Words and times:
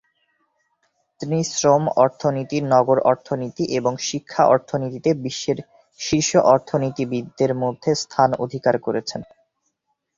তিনি 1.21 1.39
শ্রম 1.51 1.83
অর্থনীতি, 1.97 2.57
নগর 2.73 2.97
অর্থনীতি 3.03 3.63
এবং 3.77 3.93
শিক্ষা 4.09 4.43
অর্থনীতিতে 4.45 5.09
বিশ্বের 5.23 5.57
শীর্ষ 5.99 6.31
অর্থনীতিবিদদের 6.53 7.51
মধ্যে 7.63 7.91
স্থান 7.95 8.29
অধিকার 8.39 8.75
করেছেন। 8.79 9.21